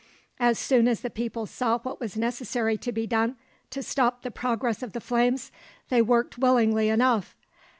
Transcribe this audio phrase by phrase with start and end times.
[0.39, 3.35] As soon as the people saw what was necessary to be done
[3.69, 5.51] to stop the progress of the flames,
[5.89, 7.35] they worked willingly enough.